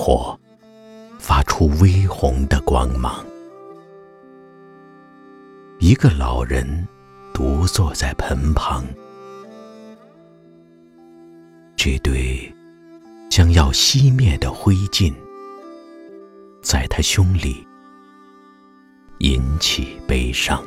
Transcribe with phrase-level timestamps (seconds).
[0.00, 0.34] 火
[1.18, 3.22] 发出微红的光芒。
[5.78, 6.88] 一个老人
[7.34, 8.82] 独坐在盆旁，
[11.76, 12.50] 这堆
[13.28, 15.12] 将要熄灭的灰烬，
[16.62, 17.62] 在他胸里
[19.18, 20.64] 引起悲伤。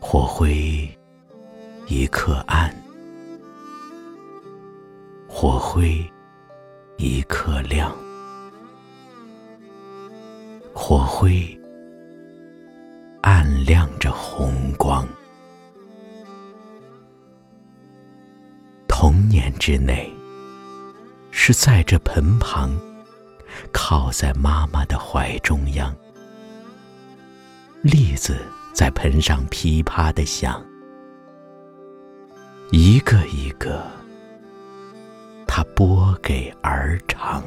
[0.00, 0.88] 火灰
[1.88, 2.74] 一刻暗，
[5.46, 6.02] 火灰
[6.96, 7.94] 一刻亮，
[10.72, 11.46] 火灰
[13.20, 15.06] 暗亮着红光。
[18.88, 20.10] 童年之内，
[21.30, 22.74] 是在这盆旁，
[23.70, 25.94] 靠在妈妈的怀中央，
[27.82, 28.38] 栗子。
[28.72, 30.64] 在盆上噼啪的响，
[32.72, 33.84] 一个一个，
[35.56, 37.40] 他拨给儿唱。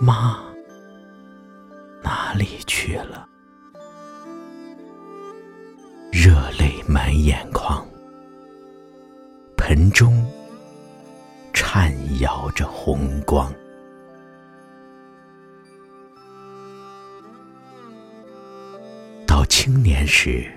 [0.00, 0.38] 妈，
[2.02, 3.28] 哪里去了？
[6.10, 7.86] 热泪满眼眶，
[9.58, 10.24] 盆中
[11.52, 13.52] 颤摇着红光。
[19.26, 20.50] 到青年时，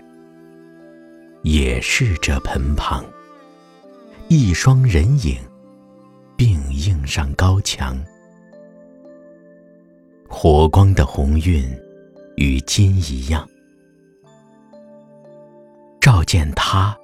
[1.41, 3.03] 也是这盆旁，
[4.31, 5.39] 一双人影
[6.37, 7.99] 并映上高墙，
[10.27, 11.67] 火光的红晕
[12.37, 13.49] 与金一样，
[15.99, 16.95] 照见他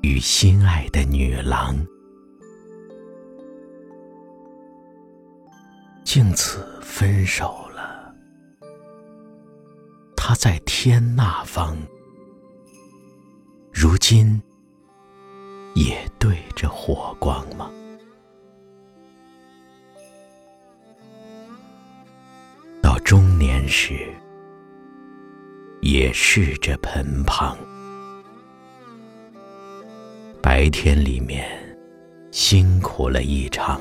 [0.00, 1.76] 与心爱的女郎，
[6.04, 8.14] 竟此分手了。
[10.16, 11.76] 他在天那方，
[13.70, 14.42] 如今
[15.74, 17.70] 也对着火光吗？
[22.82, 24.08] 到中年时，
[25.80, 27.56] 也是这盆旁，
[30.40, 31.48] 白天里面
[32.30, 33.80] 辛苦了一场，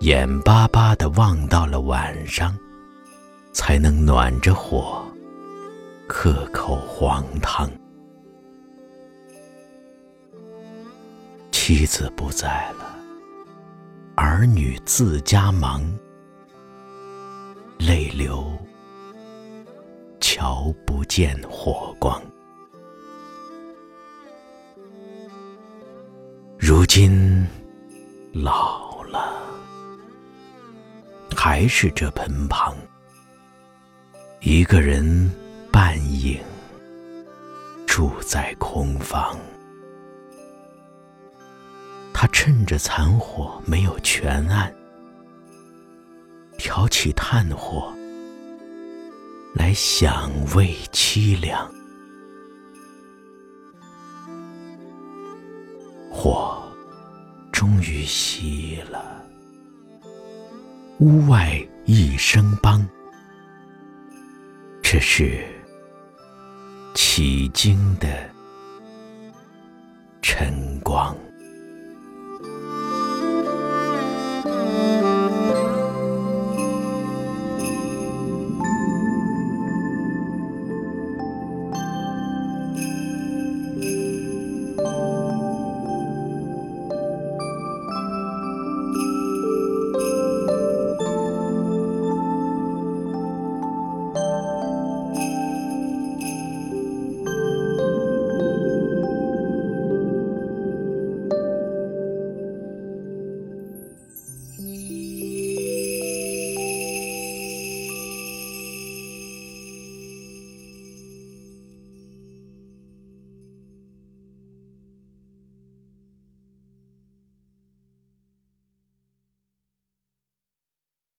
[0.00, 2.56] 眼巴巴的望到了晚上。
[3.56, 5.06] 才能暖着火，
[6.08, 7.70] 喝口黄汤。
[11.66, 12.94] 妻子不在了，
[14.16, 15.82] 儿女自家忙，
[17.78, 18.52] 泪流，
[20.20, 22.22] 瞧不见火光。
[26.58, 27.46] 如今
[28.34, 29.32] 老了，
[31.34, 32.76] 还是这盆旁。
[34.42, 35.32] 一个人
[35.72, 36.38] 半影
[37.86, 39.38] 住在空房，
[42.36, 44.74] 趁着残火没有全暗，
[46.58, 47.94] 挑起炭火
[49.54, 51.72] 来享味凄凉。
[56.10, 56.60] 火
[57.52, 59.24] 终于熄了，
[60.98, 62.84] 屋外一声梆。
[64.82, 65.40] 这是
[66.94, 68.33] 起经的。